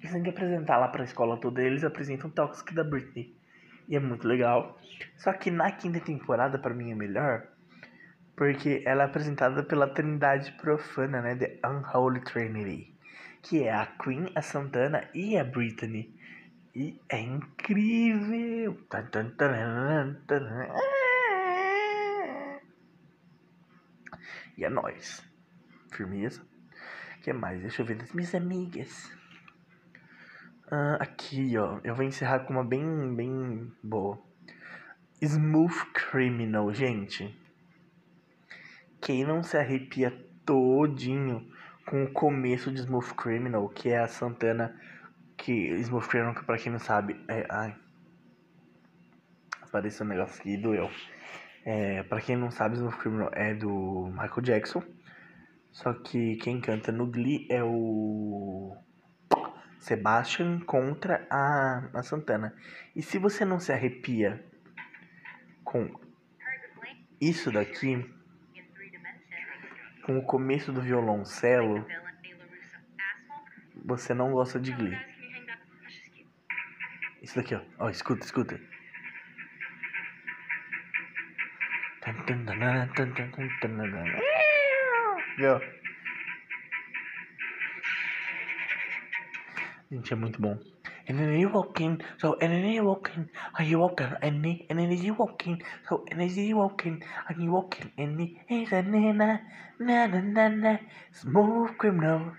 eles 0.00 0.10
têm 0.10 0.22
que 0.22 0.30
apresentar 0.30 0.78
lá 0.78 0.88
pra 0.88 1.04
escola 1.04 1.36
toda, 1.36 1.62
eles 1.62 1.84
apresentam 1.84 2.30
Toxic 2.30 2.72
da 2.72 2.82
Britney, 2.82 3.36
e 3.88 3.96
é 3.96 4.00
muito 4.00 4.26
legal, 4.26 4.78
só 5.16 5.32
que 5.32 5.50
na 5.50 5.70
quinta 5.72 6.00
temporada 6.00 6.58
para 6.58 6.74
mim 6.74 6.90
é 6.90 6.94
melhor, 6.94 7.46
porque 8.36 8.82
ela 8.86 9.02
é 9.02 9.06
apresentada 9.06 9.62
pela 9.62 9.88
Trindade 9.88 10.52
Profana, 10.52 11.20
né, 11.20 11.36
The 11.36 11.58
Unholy 11.66 12.20
Trinity, 12.20 12.94
que 13.42 13.64
é 13.64 13.74
a 13.74 13.86
Queen, 13.86 14.30
a 14.34 14.42
Santana 14.42 15.08
e 15.14 15.36
a 15.36 15.44
Britney, 15.44 16.14
e 16.74 16.98
é 17.08 17.20
incrível. 17.20 18.78
E 24.56 24.64
é 24.64 24.70
nóis. 24.70 25.22
Firmeza. 25.92 26.42
O 27.18 27.22
que 27.22 27.32
mais? 27.32 27.60
Deixa 27.60 27.82
eu 27.82 27.86
ver 27.86 27.96
das 27.96 28.12
minhas 28.12 28.34
amigas. 28.34 29.12
Ah, 30.74 30.96
aqui, 31.00 31.54
ó. 31.58 31.80
Eu 31.84 31.94
vou 31.94 32.02
encerrar 32.02 32.40
com 32.40 32.54
uma 32.54 32.64
bem, 32.64 33.14
bem 33.14 33.70
boa. 33.82 34.18
Smooth 35.20 35.92
Criminal, 35.92 36.72
gente. 36.72 37.38
Quem 38.98 39.22
não 39.22 39.42
se 39.42 39.58
arrepia 39.58 40.10
todinho 40.46 41.46
com 41.84 42.04
o 42.04 42.12
começo 42.14 42.72
de 42.72 42.80
Smooth 42.80 43.12
Criminal, 43.16 43.68
que 43.68 43.90
é 43.90 43.98
a 43.98 44.08
Santana 44.08 44.74
que 45.36 45.52
Smooth 45.80 46.08
Criminal, 46.08 46.34
pra 46.42 46.56
quem 46.56 46.72
não 46.72 46.78
sabe, 46.78 47.22
é. 47.28 47.46
Ai. 47.50 47.76
Apareceu 49.60 50.06
um 50.06 50.08
negócio 50.08 50.40
aqui 50.40 50.56
doeu. 50.56 50.90
É, 51.66 52.02
pra 52.04 52.18
quem 52.18 52.34
não 52.34 52.50
sabe, 52.50 52.76
Smooth 52.76 52.96
Criminal 52.96 53.30
é 53.34 53.52
do 53.52 54.06
Michael 54.06 54.40
Jackson. 54.40 54.82
Só 55.70 55.92
que 55.92 56.36
quem 56.36 56.62
canta 56.62 56.90
no 56.90 57.06
Glee 57.06 57.46
é 57.50 57.62
o 57.62 58.74
Sebastian 59.82 60.60
contra 60.60 61.26
a, 61.28 61.90
a 61.92 62.02
Santana. 62.04 62.54
E 62.94 63.02
se 63.02 63.18
você 63.18 63.44
não 63.44 63.58
se 63.58 63.72
arrepia 63.72 64.44
com 65.64 65.92
isso 67.20 67.50
daqui, 67.50 68.08
com 70.04 70.18
o 70.18 70.24
começo 70.24 70.72
do 70.72 70.80
violoncelo, 70.80 71.84
você 73.84 74.14
não 74.14 74.30
gosta 74.30 74.60
de 74.60 74.72
Glee. 74.72 74.96
Isso 77.20 77.34
daqui, 77.34 77.56
ó. 77.56 77.62
Ó, 77.78 77.90
escuta, 77.90 78.24
escuta. 78.24 78.60
Viu? 85.38 85.81
Gente, 89.92 90.14
é 90.14 90.16
muito 90.16 90.40
bom. 90.40 90.58
And 91.06 91.18
then 91.18 91.38
you 91.38 91.50
walking, 91.50 91.98
so 92.16 92.32
and 92.40 92.48
then 92.48 92.72
you 92.72 92.82
walking, 92.82 93.28
and 93.58 93.68
you 93.68 93.78
walking, 93.78 94.06
and 94.22 94.42
then 94.42 94.64
and 94.70 94.78
then 94.78 94.90
you 94.90 95.14
walking, 95.14 95.62
so 95.86 96.06
and 96.10 96.18
then 96.18 96.30
you 96.30 96.56
walking, 96.56 97.02
and 97.28 97.42
you 97.42 97.52
walking, 97.52 97.92
and 97.98 98.16
then 98.16 98.38
it's 98.48 98.72
a 98.72 98.80
na 98.80 99.12
na 99.12 99.38
na 99.78 100.06
na 100.06 100.48
na 100.48 100.78
smooth 101.12 101.76
criminal. 101.76 102.32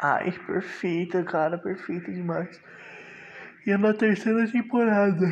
Ai, 0.00 0.32
perfeita, 0.46 1.22
cara, 1.24 1.58
perfeita 1.58 2.10
demais. 2.10 2.58
E 3.66 3.72
é 3.72 3.76
na 3.76 3.92
terceira 3.92 4.50
temporada. 4.50 5.26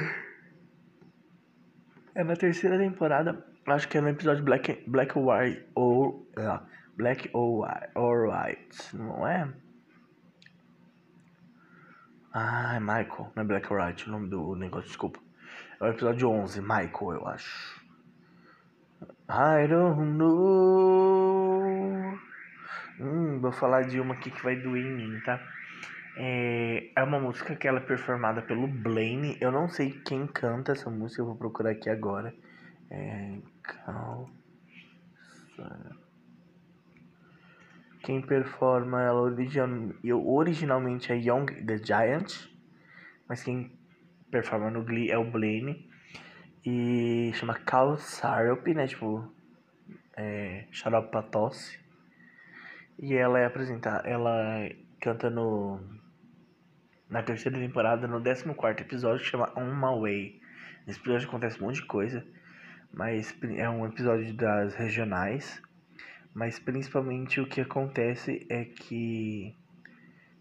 É 2.14 2.23
na 2.23 2.37
terceira 2.37 2.76
temporada, 2.76 3.42
acho 3.69 3.88
que 3.88 3.97
é 3.97 4.02
no 4.02 4.11
episódio 4.11 4.45
Black, 4.45 4.85
Black 4.87 5.19
White 5.19 5.64
ou 5.75 6.28
uh, 6.37 6.61
Black 6.97 7.31
or 7.33 8.29
White, 8.29 8.97
não 8.97 9.27
é? 9.27 9.53
Ah, 12.33 12.77
é 12.77 12.81
Michael, 12.81 13.33
não 13.35 13.43
é 13.43 13.45
Black 13.45 13.73
or 13.73 13.81
White 13.81 14.09
o 14.09 14.13
nome 14.13 14.29
do 14.29 14.55
negócio, 14.55 14.89
desculpa. 14.89 15.21
É 15.81 15.85
o 15.85 15.89
episódio 15.89 16.31
11, 16.31 16.61
Michael, 16.61 17.13
eu 17.13 17.27
acho. 17.27 17.83
I 19.29 19.67
don't 19.69 20.01
know. 20.17 21.63
Hum, 23.01 23.41
vou 23.41 23.53
falar 23.53 23.83
de 23.83 23.99
uma 24.01 24.15
aqui 24.15 24.31
que 24.31 24.43
vai 24.43 24.57
doer 24.57 24.85
em 24.85 24.95
mim, 24.95 25.21
tá? 25.25 25.41
É, 26.17 26.91
é 26.95 27.03
uma 27.03 27.19
música 27.19 27.57
que 27.57 27.67
ela 27.67 27.79
é 27.79 27.83
performada 27.83 28.43
pelo 28.43 28.67
Blaine. 28.67 29.37
Eu 29.41 29.51
não 29.51 29.69
sei 29.69 29.91
quem 29.91 30.27
canta 30.27 30.73
essa 30.73 30.91
música, 30.91 31.23
eu 31.23 31.27
vou 31.27 31.37
procurar 31.37 31.71
aqui 31.71 31.89
agora. 31.89 32.35
É, 32.91 33.39
Cal... 33.63 34.29
Quem 38.03 38.21
performa 38.21 39.01
ela 39.03 39.21
origin... 39.21 39.95
originalmente 40.13 41.13
é 41.13 41.17
Young 41.17 41.47
the 41.65 41.79
Giant, 41.79 42.49
mas 43.29 43.43
quem 43.43 43.79
performa 44.31 44.71
no 44.71 44.83
Glee 44.85 45.11
é 45.11 45.19
o 45.19 45.31
Blaine. 45.31 45.89
E 46.65 47.33
chama 47.35 47.55
Cal 47.55 47.97
Syrup, 47.97 48.67
né? 48.75 48.87
Tipo, 48.87 49.33
é, 50.17 50.67
xarope 50.71 51.11
pra 51.11 51.23
tosse. 51.23 51.79
E 52.99 53.15
ela 53.15 53.39
é 53.39 53.47
apresentada, 53.47 54.09
ela 54.09 54.69
canta 55.01 55.29
no 55.29 55.81
na 57.09 57.23
terceira 57.23 57.59
temporada, 57.59 58.07
no 58.07 58.23
14 58.23 58.81
episódio, 58.81 59.23
que 59.23 59.31
chama 59.31 59.53
On 59.57 59.75
My 59.75 60.01
Way. 60.01 60.41
Nesse 60.87 60.99
episódio 60.99 61.29
acontece 61.29 61.61
um 61.61 61.67
monte 61.67 61.77
de 61.77 61.87
coisa, 61.87 62.27
mas 62.93 63.37
é 63.57 63.69
um 63.69 63.87
episódio 63.87 64.33
das 64.35 64.75
regionais. 64.75 65.61
Mas 66.35 66.59
principalmente 66.59 67.41
o 67.41 67.47
que 67.47 67.61
acontece 67.61 68.47
é 68.49 68.65
que 68.65 69.55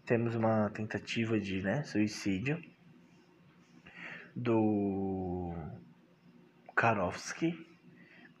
temos 0.06 0.34
uma 0.34 0.70
tentativa 0.70 1.38
de 1.38 1.62
né, 1.62 1.82
suicídio 1.84 2.62
do 4.34 5.54
Karofsky, 6.74 7.52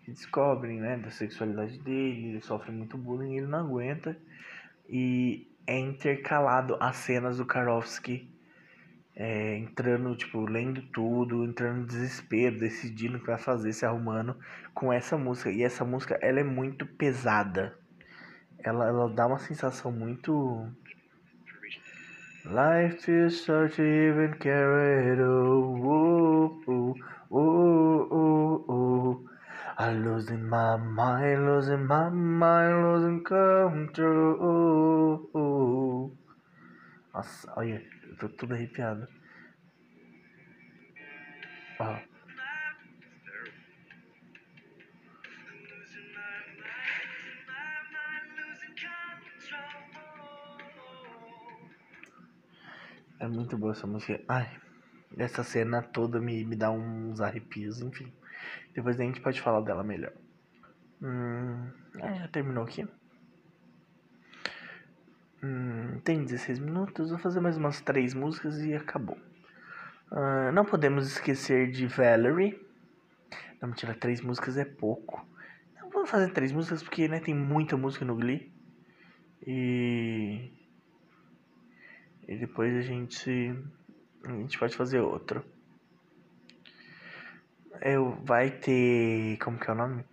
que 0.02 0.10
descobrem 0.10 0.80
né, 0.80 0.96
da 0.96 1.10
sexualidade 1.10 1.78
dele, 1.78 2.30
ele 2.30 2.40
sofre 2.40 2.72
muito 2.72 2.96
bullying, 2.96 3.36
ele 3.36 3.46
não 3.46 3.60
aguenta 3.60 4.16
e 4.88 5.46
é 5.66 5.78
intercalado 5.78 6.76
as 6.80 6.96
cenas 6.96 7.36
do 7.36 7.44
Karofsky 7.44 8.31
é, 9.14 9.56
entrando, 9.56 10.16
tipo, 10.16 10.44
lendo 10.46 10.82
tudo, 10.92 11.44
entrando 11.44 11.82
em 11.82 11.86
desespero, 11.86 12.58
decidindo 12.58 13.18
o 13.18 13.20
que 13.20 13.26
vai 13.26 13.38
fazer, 13.38 13.72
se 13.72 13.84
arrumando 13.84 14.36
com 14.74 14.92
essa 14.92 15.16
música. 15.18 15.50
E 15.50 15.62
essa 15.62 15.84
música, 15.84 16.18
ela 16.22 16.40
é 16.40 16.44
muito 16.44 16.86
pesada. 16.86 17.76
Ela, 18.58 18.86
ela 18.88 19.08
dá 19.08 19.26
uma 19.26 19.38
sensação 19.38 19.92
muito... 19.92 20.66
Life 22.44 23.08
is 23.08 23.40
such 23.44 23.80
even 23.80 24.32
carried 24.40 25.20
oh, 25.20 26.58
oh, 26.66 26.94
oh, 27.30 28.08
oh, 28.10 28.64
oh. 28.68 29.32
I'm 29.78 30.04
losing 30.04 30.48
my 30.48 30.76
mind, 30.76 31.46
losing 31.46 31.86
my 31.86 32.10
mind, 32.10 32.82
losing 32.82 33.22
control. 33.22 34.10
Nossa, 37.14 37.52
olha, 37.56 37.80
tô 38.22 38.28
tudo 38.28 38.54
arrepiado. 38.54 39.08
Ó. 41.80 41.98
É 53.18 53.28
muito 53.28 53.56
boa 53.56 53.72
essa 53.72 53.86
música. 53.86 54.20
Ai, 54.28 54.56
essa 55.16 55.42
cena 55.42 55.82
toda 55.82 56.20
me, 56.20 56.44
me 56.44 56.54
dá 56.54 56.70
uns 56.70 57.20
arrepios, 57.20 57.80
enfim. 57.80 58.12
Depois 58.72 58.98
a 58.98 59.02
gente 59.02 59.20
pode 59.20 59.40
falar 59.40 59.60
dela 59.62 59.82
melhor. 59.82 60.12
Hum, 61.00 61.72
é, 61.98 62.28
terminou 62.28 62.64
aqui. 62.64 62.86
Hum, 65.44 65.98
tem 66.04 66.22
16 66.22 66.60
minutos, 66.60 67.10
vou 67.10 67.18
fazer 67.18 67.40
mais 67.40 67.56
umas 67.56 67.80
três 67.80 68.14
músicas 68.14 68.60
e 68.60 68.74
acabou. 68.74 69.18
Uh, 70.12 70.52
não 70.52 70.64
podemos 70.64 71.08
esquecer 71.08 71.68
de 71.70 71.88
Valerie. 71.88 72.60
Não, 73.60 73.70
mentira, 73.70 73.92
três 73.92 74.20
músicas 74.20 74.56
é 74.56 74.64
pouco. 74.64 75.26
Não 75.80 75.90
vamos 75.90 76.10
fazer 76.10 76.30
três 76.32 76.52
músicas 76.52 76.82
porque 76.82 77.08
né, 77.08 77.18
tem 77.18 77.34
muita 77.34 77.76
música 77.76 78.04
no 78.04 78.14
Glee. 78.14 78.52
E. 79.44 80.52
E 82.28 82.36
depois 82.36 82.76
a 82.76 82.82
gente. 82.82 83.52
A 84.24 84.32
gente 84.32 84.56
pode 84.56 84.76
fazer 84.76 85.00
outro. 85.00 85.44
Eu, 87.80 88.12
vai 88.22 88.50
ter. 88.50 89.38
Como 89.38 89.58
que 89.58 89.68
é 89.68 89.72
o 89.72 89.76
nome? 89.76 90.04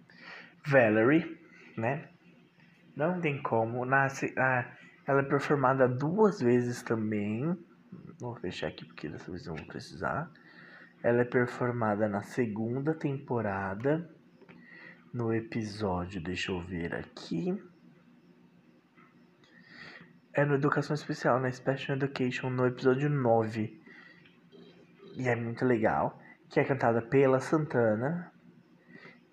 Valerie, 0.66 1.40
né? 1.78 2.10
Não 2.96 3.22
tem 3.22 3.40
como. 3.44 3.86
Nasce. 3.86 4.34
Ah, 4.36 4.66
ela 5.10 5.22
é 5.22 5.24
performada 5.24 5.88
duas 5.88 6.40
vezes 6.40 6.84
também. 6.84 7.58
Vou 8.20 8.36
fechar 8.36 8.68
aqui 8.68 8.86
porque 8.86 9.10
dessa 9.10 9.32
vez 9.32 9.48
eu 9.48 9.56
vou 9.56 9.66
precisar. 9.66 10.32
Ela 11.02 11.22
é 11.22 11.26
performada 11.26 12.08
na 12.08 12.22
segunda 12.22 12.94
temporada. 12.94 14.08
No 15.12 15.34
episódio, 15.34 16.22
deixa 16.22 16.52
eu 16.52 16.62
ver 16.62 16.94
aqui. 16.94 17.60
É 20.32 20.46
no 20.46 20.54
Educação 20.54 20.94
Especial, 20.94 21.40
na 21.40 21.52
Special 21.52 21.98
Education, 21.98 22.52
no 22.52 22.68
episódio 22.68 23.10
9. 23.10 23.82
E 25.16 25.28
é 25.28 25.36
muito 25.36 25.66
legal. 25.66 26.22
Que 26.48 26.60
é 26.60 26.64
cantada 26.64 27.02
pela 27.02 27.40
Santana. 27.40 28.32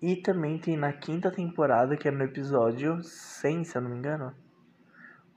E 0.01 0.15
também 0.15 0.57
tem 0.57 0.75
na 0.75 0.91
quinta 0.91 1.29
temporada, 1.29 1.95
que 1.95 2.07
é 2.07 2.11
no 2.11 2.23
episódio 2.23 3.03
100, 3.03 3.63
se 3.63 3.77
eu 3.77 3.81
não 3.83 3.91
me 3.91 3.97
engano. 3.99 4.46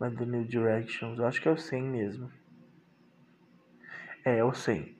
When 0.00 0.16
the 0.16 0.24
New 0.24 0.44
Directions. 0.44 1.18
Eu 1.18 1.26
acho 1.26 1.42
que 1.42 1.46
é 1.46 1.50
o 1.50 1.58
100 1.58 1.82
mesmo. 1.82 2.32
É, 4.24 4.38
é 4.38 4.44
o 4.44 4.52
100. 4.52 4.96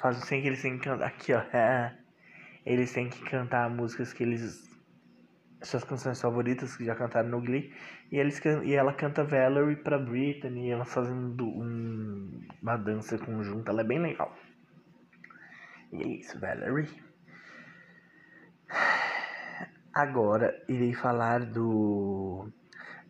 Faz 0.00 0.16
o 0.16 0.24
100 0.24 0.42
que 0.42 0.46
eles 0.46 0.62
têm 0.62 0.78
que 0.78 0.84
cantar. 0.84 1.06
Aqui, 1.06 1.32
ó. 1.32 1.40
É. 1.40 1.98
Eles 2.64 2.92
têm 2.92 3.08
que 3.08 3.20
cantar 3.24 3.68
músicas 3.68 4.12
que 4.12 4.22
eles. 4.22 4.68
Suas 5.60 5.82
canções 5.82 6.20
favoritas 6.20 6.76
que 6.76 6.84
já 6.84 6.94
cantaram 6.94 7.28
no 7.30 7.40
Glee. 7.40 7.74
E, 8.12 8.16
eles, 8.16 8.40
e 8.64 8.74
ela 8.74 8.92
canta 8.92 9.24
Valerie 9.24 9.74
pra 9.74 9.98
Britney. 9.98 10.68
E 10.68 10.70
elas 10.70 10.92
fazendo 10.92 11.44
um, 11.44 12.46
uma 12.62 12.76
dança 12.76 13.18
conjunta. 13.18 13.72
Ela 13.72 13.80
é 13.80 13.84
bem 13.84 13.98
legal. 13.98 14.32
E 15.92 16.00
é 16.00 16.06
isso, 16.06 16.38
Valerie. 16.38 16.88
Agora 19.92 20.64
irei 20.68 20.94
falar 20.94 21.44
do. 21.44 22.48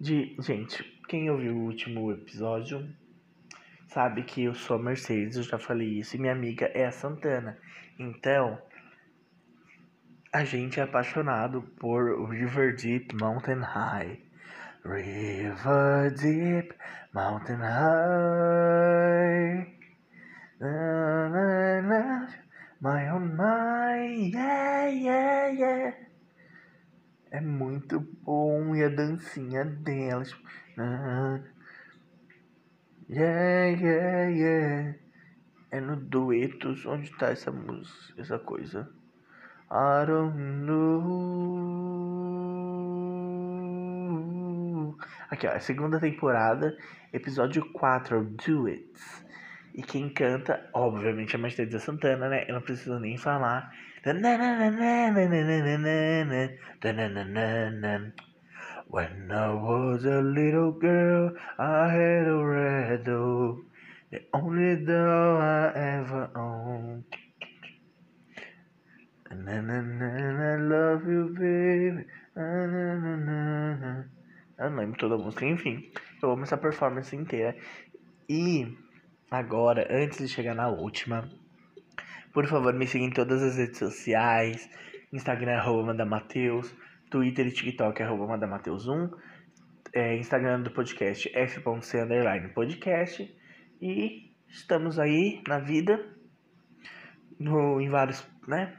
De. 0.00 0.34
Gente, 0.40 0.97
quem 1.08 1.30
ouviu 1.30 1.56
o 1.56 1.64
último 1.64 2.12
episódio 2.12 2.86
sabe 3.86 4.22
que 4.24 4.44
eu 4.44 4.54
sou 4.54 4.76
a 4.76 4.78
Mercedes, 4.78 5.38
eu 5.38 5.42
já 5.42 5.58
falei 5.58 5.98
isso, 5.98 6.14
e 6.14 6.18
minha 6.18 6.32
amiga 6.32 6.66
é 6.74 6.84
a 6.84 6.92
Santana. 6.92 7.56
Então, 7.98 8.60
a 10.30 10.44
gente 10.44 10.78
é 10.78 10.82
apaixonado 10.82 11.62
por 11.80 12.28
River 12.30 12.76
Deep 12.76 13.16
Mountain 13.16 13.60
High. 13.60 14.20
River 14.84 16.12
Deep 16.12 16.74
Mountain 17.14 17.56
High. 17.56 18.58
My 22.80 23.10
own 23.10 23.34
my, 23.34 24.30
yeah, 24.32 24.86
yeah, 24.88 25.46
yeah. 25.48 25.96
É 27.30 27.40
muito 27.40 28.00
bom 28.22 28.74
e 28.74 28.84
a 28.84 28.88
dancinha 28.88 29.64
delas. 29.64 30.28
Tipo, 30.28 30.48
Yeah, 33.08 33.80
yeah, 33.80 34.28
yeah. 34.30 34.94
É 35.70 35.80
no 35.80 35.96
duetos 35.96 36.86
onde 36.86 37.10
tá 37.18 37.30
essa 37.30 37.50
música, 37.50 38.20
essa 38.20 38.38
coisa. 38.38 38.88
I 39.70 40.06
don't 40.06 40.38
know. 40.38 40.78
Aqui, 45.30 45.46
ó, 45.46 45.52
a 45.52 45.60
segunda 45.60 45.98
temporada, 46.00 46.76
episódio 47.12 47.70
4, 47.72 48.24
Duets. 48.24 49.24
E 49.74 49.82
quem 49.82 50.08
canta, 50.08 50.70
obviamente, 50.72 51.34
é 51.34 51.38
a 51.38 51.42
Mercedes 51.42 51.82
Santana, 51.82 52.28
né? 52.28 52.44
Eu 52.48 52.54
não 52.54 52.62
preciso 52.62 52.98
nem 53.00 53.18
falar. 53.18 53.70
When 58.90 59.31
I 59.31 59.53
was 59.53 60.05
a 60.07 60.22
little 60.22 60.72
girl, 60.72 61.37
I 61.59 61.90
had 61.92 62.27
a 62.27 62.42
red 62.42 63.05
dog, 63.05 63.61
the 64.11 64.22
only 64.33 64.77
dog 64.85 65.42
I 65.42 65.72
ever 65.77 66.31
owned. 66.35 67.05
Then, 69.31 69.68
and 69.70 70.01
then 70.01 70.40
I 70.40 70.57
love 70.57 71.07
you, 71.07 71.29
baby. 71.35 72.07
Eu 74.59 74.70
não 74.70 74.79
lembro 74.79 74.98
toda 74.98 75.16
a 75.16 75.18
música, 75.18 75.44
enfim. 75.44 75.92
Eu 76.22 76.31
amo 76.31 76.44
essa 76.44 76.57
performance 76.57 77.14
inteira. 77.14 77.55
E 78.29 78.74
agora, 79.31 79.87
antes 79.90 80.18
de 80.18 80.29
chegar 80.29 80.55
na 80.55 80.68
última, 80.68 81.29
por 82.33 82.46
favor, 82.46 82.72
me 82.72 82.87
siga 82.87 83.05
em 83.05 83.11
todas 83.11 83.42
as 83.42 83.57
redes 83.57 83.79
sociais. 83.79 84.68
Instagram, 85.12 85.59
arroba 85.59 85.92
Mateus. 86.07 86.74
Twitter 87.10 87.46
e 87.46 87.50
TikTok, 87.50 88.02
arroba 88.02 88.36
Madamateus1. 88.36 89.10
É, 89.94 90.16
Instagram 90.16 90.62
do 90.62 90.70
podcast, 90.70 91.30
f.c 91.34 92.00
underline 92.00 92.48
podcast. 92.48 93.34
E 93.80 94.32
estamos 94.48 94.98
aí 94.98 95.42
na 95.48 95.58
vida, 95.58 96.04
no, 97.38 97.80
em 97.80 97.88
vários, 97.88 98.26
né? 98.46 98.76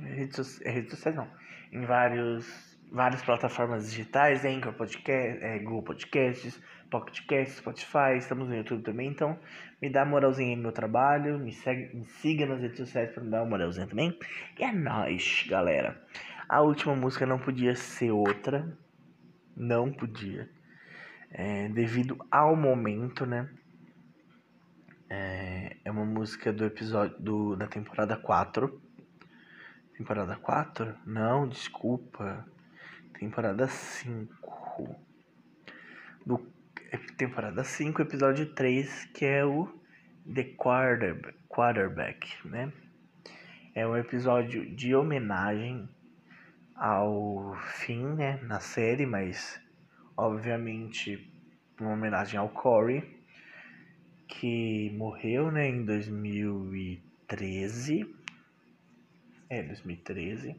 Redes, 0.00 0.60
redes 0.64 0.90
sociais 0.90 1.16
não. 1.16 1.28
Em 1.72 1.84
vários 1.84 2.72
várias 2.92 3.22
plataformas 3.22 3.90
digitais, 3.90 4.44
Anchor 4.44 4.74
Podcast, 4.74 5.42
é, 5.42 5.58
Google 5.60 5.82
Podcasts, 5.82 6.60
Pocket 6.90 7.26
Cast, 7.26 7.56
Spotify, 7.56 8.18
estamos 8.18 8.46
no 8.46 8.54
YouTube 8.54 8.82
também, 8.82 9.08
então 9.08 9.38
me 9.80 9.88
dá 9.88 10.04
moralzinha 10.04 10.54
no 10.54 10.62
meu 10.64 10.72
trabalho, 10.72 11.38
me, 11.38 11.52
segue, 11.52 11.96
me 11.96 12.04
siga 12.04 12.44
nas 12.44 12.60
redes 12.60 12.76
sociais 12.76 13.10
para 13.10 13.24
me 13.24 13.30
dar 13.30 13.40
uma 13.40 13.48
moralzinha 13.48 13.86
também. 13.86 14.16
E 14.58 14.62
é 14.62 14.70
nóis, 14.70 15.46
galera. 15.48 15.98
A 16.52 16.60
última 16.60 16.94
música 16.94 17.24
não 17.24 17.38
podia 17.38 17.74
ser 17.74 18.10
outra, 18.10 18.76
não 19.56 19.90
podia, 19.90 20.50
é, 21.30 21.66
devido 21.70 22.22
ao 22.30 22.54
momento, 22.54 23.24
né? 23.24 23.48
É, 25.08 25.78
é 25.82 25.90
uma 25.90 26.04
música 26.04 26.52
do 26.52 26.66
episódio 26.66 27.18
do, 27.18 27.56
da 27.56 27.66
temporada 27.66 28.18
4. 28.18 28.82
Temporada 29.96 30.36
4? 30.36 30.94
Não, 31.06 31.48
desculpa. 31.48 32.46
Temporada 33.18 33.66
5. 33.66 34.94
Do, 36.26 36.52
temporada 37.16 37.64
5, 37.64 38.02
episódio 38.02 38.52
3, 38.52 39.06
que 39.06 39.24
é 39.24 39.42
o 39.42 39.74
The 40.30 40.44
Quarterback, 40.58 41.34
Quarterback, 41.48 42.46
né? 42.46 42.70
É 43.74 43.86
um 43.86 43.96
episódio 43.96 44.70
de 44.76 44.94
homenagem 44.94 45.88
ao 46.74 47.54
fim, 47.56 48.04
né, 48.14 48.38
na 48.42 48.60
série, 48.60 49.06
mas 49.06 49.60
obviamente 50.16 51.30
uma 51.80 51.92
homenagem 51.92 52.38
ao 52.38 52.48
Corey 52.48 53.20
que 54.28 54.90
morreu, 54.96 55.50
né, 55.50 55.68
em 55.68 55.84
2013. 55.84 58.14
É, 59.50 59.62
2013. 59.62 60.56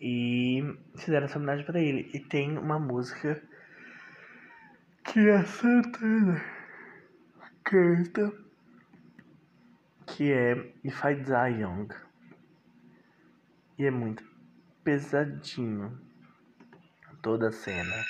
E 0.00 0.62
fizeram 0.96 1.26
essa 1.26 1.38
homenagem 1.38 1.66
para 1.66 1.80
ele. 1.80 2.10
E 2.12 2.20
tem 2.20 2.58
uma 2.58 2.78
música 2.78 3.42
que 5.04 5.30
a 5.30 5.44
Santana 5.44 6.42
canta, 7.62 8.32
que 10.06 10.32
é 10.32 10.72
If 10.82 11.04
I 11.04 11.14
Die 11.14 11.60
Young. 11.60 11.88
E 13.78 13.84
é 13.84 13.90
muito 13.90 14.33
pesadinho 14.84 15.98
toda 17.22 17.48
a 17.48 17.52
cena. 17.52 18.04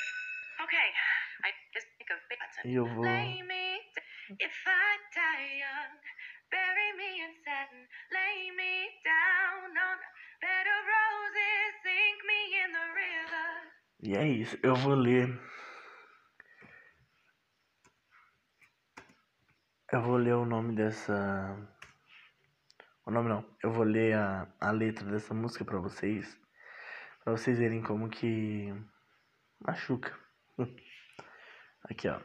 E 2.64 2.74
eu 2.74 2.86
vou 2.86 3.04
Lay 3.04 3.42
me 3.42 3.78
d- 3.94 4.36
if 4.40 4.66
I 4.66 4.96
die 5.14 5.58
young, 5.60 6.00
bury 6.50 6.92
me 6.96 7.20
in 7.20 7.34
satin, 7.44 7.86
lay 8.10 8.50
me 8.52 8.88
down 9.04 9.70
on 9.70 9.98
a 10.00 10.10
bed 10.40 10.66
of 10.74 10.84
roses, 10.96 11.74
sink 11.82 12.18
me 12.26 12.40
in 12.64 12.72
the 12.72 12.86
river. 13.02 13.50
E 14.02 14.16
é 14.16 14.26
isso, 14.26 14.58
eu 14.62 14.74
vou 14.76 14.94
ler. 14.94 15.28
Eu 19.92 20.02
vou 20.02 20.16
ler 20.16 20.34
o 20.34 20.46
nome 20.46 20.74
dessa. 20.74 21.56
O 23.06 23.10
nome 23.10 23.28
não. 23.28 23.44
Eu 23.62 23.70
vou 23.70 23.84
ler 23.84 24.14
a, 24.16 24.48
a 24.60 24.70
letra 24.70 25.04
dessa 25.10 25.34
música 25.34 25.64
pra 25.64 25.78
vocês. 25.78 26.38
Pra 27.24 27.32
vocês 27.32 27.58
verem 27.58 27.82
como 27.82 28.10
que. 28.10 28.70
Machuca. 29.58 30.14
Aqui, 31.88 32.06
ó. 32.06 32.20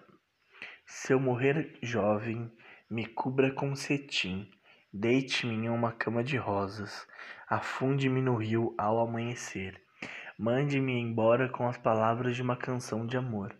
Se 0.85 1.13
eu 1.13 1.19
morrer 1.21 1.79
jovem, 1.81 2.51
me 2.89 3.05
cubra 3.05 3.49
com 3.49 3.73
cetim. 3.75 4.51
Deite-me 4.91 5.53
em 5.53 5.69
uma 5.69 5.93
cama 5.93 6.21
de 6.21 6.35
rosas. 6.35 7.07
Afunde-me 7.47 8.21
no 8.21 8.35
rio 8.35 8.75
ao 8.77 8.99
amanhecer. 8.99 9.81
Mande-me 10.37 10.99
embora 10.99 11.47
com 11.47 11.65
as 11.65 11.77
palavras 11.77 12.35
de 12.35 12.41
uma 12.41 12.57
canção 12.57 13.07
de 13.07 13.15
amor. 13.15 13.57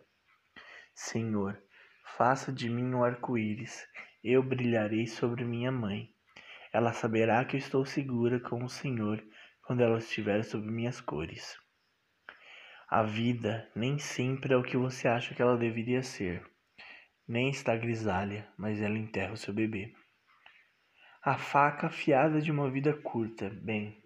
Senhor, 0.94 1.58
faça 2.18 2.52
de 2.52 2.68
mim 2.68 2.92
um 2.92 3.02
arco-íris. 3.02 3.86
Eu 4.22 4.42
brilharei 4.42 5.06
sobre 5.06 5.42
minha 5.46 5.72
mãe. 5.72 6.10
Ela 6.70 6.92
saberá 6.92 7.42
que 7.46 7.56
estou 7.56 7.86
segura 7.86 8.38
com 8.38 8.62
o 8.62 8.68
Senhor 8.68 9.24
quando 9.70 9.82
ela 9.82 9.98
estiver 9.98 10.42
sob 10.42 10.68
minhas 10.68 11.00
cores. 11.00 11.56
A 12.88 13.04
vida 13.04 13.70
nem 13.72 14.00
sempre 14.00 14.52
é 14.52 14.56
o 14.56 14.64
que 14.64 14.76
você 14.76 15.06
acha 15.06 15.32
que 15.32 15.40
ela 15.40 15.56
deveria 15.56 16.02
ser. 16.02 16.44
Nem 17.28 17.50
está 17.50 17.76
grisalha, 17.76 18.52
mas 18.58 18.82
ela 18.82 18.98
enterra 18.98 19.32
o 19.32 19.36
seu 19.36 19.54
bebê. 19.54 19.94
A 21.22 21.38
faca 21.38 21.86
afiada 21.86 22.40
de 22.40 22.50
uma 22.50 22.68
vida 22.68 22.92
curta. 22.94 23.48
Bem, 23.48 24.02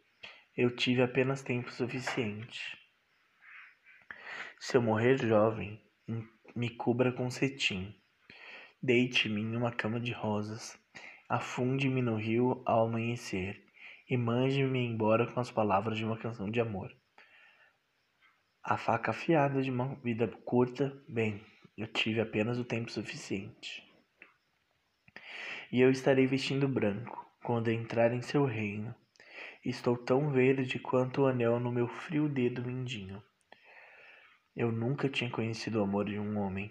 eu 0.54 0.76
tive 0.76 1.00
apenas 1.00 1.40
tempo 1.40 1.72
suficiente. 1.72 2.76
Se 4.60 4.76
eu 4.76 4.82
morrer 4.82 5.16
jovem, 5.16 5.82
em- 6.06 6.28
me 6.54 6.68
cubra 6.68 7.10
com 7.10 7.30
cetim. 7.30 7.98
Deite-me 8.82 9.40
em 9.40 9.56
uma 9.56 9.72
cama 9.72 9.98
de 9.98 10.12
rosas. 10.12 10.78
Afunde-me 11.26 12.02
no 12.02 12.16
rio 12.16 12.62
ao 12.66 12.86
amanhecer. 12.86 13.63
E 14.14 14.16
mande-me 14.16 14.78
embora 14.78 15.26
com 15.26 15.40
as 15.40 15.50
palavras 15.50 15.98
de 15.98 16.04
uma 16.04 16.16
canção 16.16 16.48
de 16.48 16.60
amor. 16.60 16.96
A 18.62 18.76
faca 18.76 19.10
afiada 19.10 19.60
de 19.60 19.72
uma 19.72 19.96
vida 19.96 20.28
curta, 20.44 20.96
bem, 21.08 21.44
eu 21.76 21.88
tive 21.88 22.20
apenas 22.20 22.56
o 22.56 22.64
tempo 22.64 22.92
suficiente. 22.92 23.82
E 25.72 25.80
eu 25.80 25.90
estarei 25.90 26.28
vestindo 26.28 26.68
branco 26.68 27.28
quando 27.42 27.72
entrar 27.72 28.14
em 28.14 28.22
seu 28.22 28.44
reino. 28.44 28.94
Estou 29.64 29.96
tão 29.96 30.30
verde 30.30 30.78
quanto 30.78 31.22
o 31.22 31.26
anel 31.26 31.58
no 31.58 31.72
meu 31.72 31.88
frio 31.88 32.28
dedo 32.28 32.64
mindinho. 32.64 33.20
Eu 34.54 34.70
nunca 34.70 35.08
tinha 35.08 35.28
conhecido 35.28 35.80
o 35.80 35.82
amor 35.82 36.04
de 36.04 36.20
um 36.20 36.38
homem, 36.38 36.70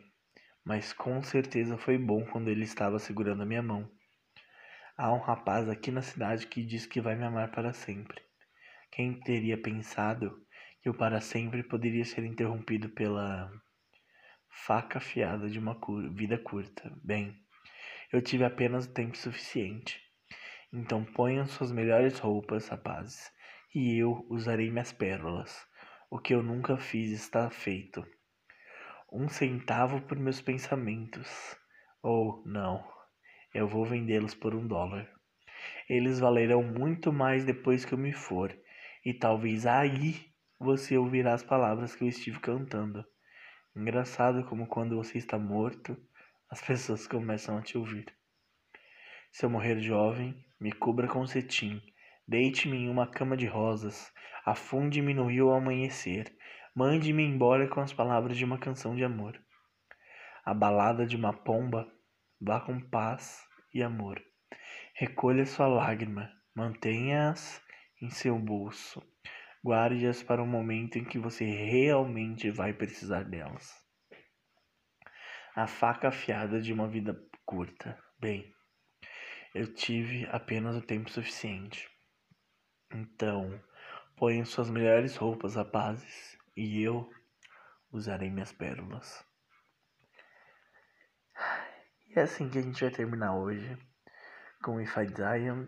mas 0.63 0.93
com 0.93 1.21
certeza 1.21 1.77
foi 1.77 1.97
bom 1.97 2.25
quando 2.25 2.47
ele 2.47 2.63
estava 2.63 2.99
segurando 2.99 3.43
a 3.43 3.45
minha 3.45 3.62
mão. 3.62 3.91
Há 4.95 5.12
um 5.12 5.17
rapaz 5.17 5.67
aqui 5.67 5.89
na 5.89 6.03
cidade 6.03 6.45
que 6.45 6.63
diz 6.63 6.86
que 6.86 7.01
vai 7.01 7.15
me 7.15 7.23
amar 7.23 7.49
para 7.49 7.73
sempre. 7.73 8.21
Quem 8.91 9.19
teria 9.21 9.60
pensado 9.60 10.39
que 10.84 10.89
o 10.89 10.93
para 10.93 11.19
sempre 11.19 11.63
poderia 11.63 12.06
ser 12.06 12.23
interrompido 12.23 12.89
pela 12.89 13.51
faca 14.47 14.99
afiada 14.99 15.49
de 15.49 15.58
uma 15.58 15.75
vida 16.13 16.38
curta? 16.38 16.95
Bem, 17.03 17.36
eu 18.12 18.21
tive 18.21 18.43
apenas 18.43 18.86
o 18.86 18.93
tempo 18.93 19.17
suficiente. 19.17 19.99
Então 20.71 21.03
ponham 21.03 21.47
suas 21.47 21.71
melhores 21.71 22.19
roupas, 22.19 22.67
rapazes, 22.67 23.32
e 23.73 23.97
eu 23.97 24.23
usarei 24.29 24.69
minhas 24.69 24.91
pérolas. 24.91 25.67
O 26.08 26.19
que 26.19 26.36
eu 26.36 26.43
nunca 26.43 26.77
fiz 26.77 27.10
está 27.10 27.49
feito. 27.49 28.06
Um 29.12 29.27
centavo 29.27 30.01
por 30.01 30.19
meus 30.19 30.39
pensamentos. 30.39 31.58
Ou 32.03 32.43
não, 32.45 32.86
eu 33.53 33.67
vou 33.67 33.85
vendê-los 33.85 34.33
por 34.33 34.55
um 34.55 34.67
dólar. 34.67 35.09
Eles 35.87 36.19
valerão 36.19 36.63
muito 36.63 37.13
mais 37.13 37.45
depois 37.45 37.85
que 37.85 37.93
eu 37.93 37.97
me 37.97 38.11
for, 38.11 38.57
e 39.05 39.13
talvez 39.13 39.65
aí 39.65 40.33
você 40.59 40.97
ouvirá 40.97 41.33
as 41.33 41.43
palavras 41.43 41.95
que 41.95 42.03
eu 42.03 42.07
estive 42.07 42.39
cantando. 42.39 43.05
Engraçado 43.75 44.45
como 44.45 44.67
quando 44.67 44.95
você 44.95 45.17
está 45.17 45.37
morto, 45.37 45.97
as 46.49 46.61
pessoas 46.65 47.07
começam 47.07 47.57
a 47.57 47.61
te 47.61 47.77
ouvir. 47.77 48.05
Se 49.31 49.45
eu 49.45 49.49
morrer 49.49 49.79
jovem, 49.79 50.35
me 50.59 50.71
cubra 50.71 51.07
com 51.07 51.25
cetim, 51.25 51.81
deite-me 52.27 52.77
em 52.77 52.89
uma 52.89 53.07
cama 53.07 53.35
de 53.35 53.47
rosas, 53.47 54.11
afunde-me 54.45 55.13
no 55.13 55.27
rio 55.27 55.49
ao 55.49 55.57
amanhecer, 55.57 56.31
mande-me 56.75 57.23
embora 57.23 57.67
com 57.67 57.81
as 57.81 57.91
palavras 57.91 58.37
de 58.37 58.45
uma 58.45 58.57
canção 58.57 58.95
de 58.95 59.03
amor. 59.03 59.39
A 60.45 60.53
balada 60.53 61.05
de 61.05 61.15
uma 61.15 61.33
pomba, 61.33 61.91
vá 62.43 62.60
com 62.60 62.79
paz 62.79 63.47
e 63.73 63.82
amor. 63.82 64.21
Recolha 64.95 65.45
sua 65.45 65.67
lágrima, 65.67 66.29
mantenha-as 66.53 67.62
em 68.01 68.10
seu 68.10 68.38
bolso. 68.38 69.01
Guarde-as 69.65 70.21
para 70.21 70.43
o 70.43 70.45
momento 70.45 70.97
em 70.97 71.06
que 71.06 71.17
você 71.17 71.45
realmente 71.45 72.51
vai 72.51 72.73
precisar 72.73 73.23
delas. 73.23 73.73
A 75.56 75.67
faca 75.67 76.10
afiada 76.10 76.60
de 76.60 76.73
uma 76.73 76.88
vida 76.88 77.17
curta. 77.45 77.97
Bem, 78.19 78.53
eu 79.56 79.73
tive 79.73 80.27
apenas 80.32 80.75
o 80.75 80.82
tempo 80.82 81.10
suficiente. 81.10 81.89
Então, 82.93 83.58
ponham 84.17 84.45
suas 84.45 84.69
melhores 84.69 85.15
roupas, 85.15 85.56
rapazes, 85.56 86.38
e 86.58 86.82
eu 86.82 87.10
usarei 87.91 88.29
minhas 88.29 88.51
pérolas. 88.51 89.25
É 92.15 92.21
assim 92.21 92.47
que 92.47 92.60
a 92.60 92.62
gente 92.62 92.80
vai 92.80 92.91
terminar 92.93 93.36
hoje 93.36 93.76
com 94.63 94.80
If 94.80 94.95
I 94.97 95.08
Die 95.08 95.47
Young, 95.47 95.67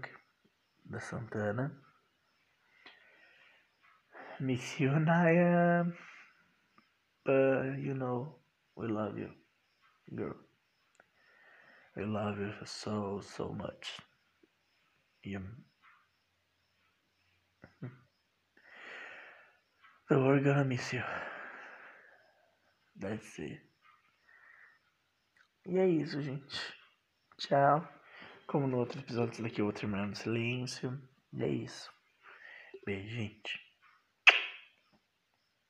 da 0.85 0.99
Santana. 0.99 1.75
Miss 4.39 4.79
you, 4.79 4.91
Naya. 4.99 5.85
But 7.25 7.79
you 7.79 7.95
know, 7.95 8.39
we 8.75 8.87
love 8.87 9.19
you, 9.19 9.33
girl. 10.13 10.35
We 11.95 12.05
love 12.05 12.39
you 12.39 12.53
so, 12.63 13.21
so 13.21 13.51
much. 13.51 13.99
You... 15.23 15.41
The 20.09 20.19
world 20.19 20.43
gonna 20.43 20.63
miss 20.63 20.93
you. 20.93 21.01
That's 22.99 23.39
it. 23.39 23.74
E 25.67 25.77
é 25.77 25.87
isso, 25.87 26.21
gente. 26.21 26.73
Tchau. 27.39 27.87
Como 28.47 28.67
no 28.67 28.77
outro 28.77 28.99
episódio, 28.99 29.41
daqui 29.41 29.61
eu 29.61 29.65
vou 29.65 29.73
terminar 29.73 30.07
no 30.07 30.15
silêncio. 30.15 31.01
E 31.33 31.43
é 31.43 31.47
isso. 31.47 31.91
Beijo, 32.85 33.09
gente. 33.09 33.64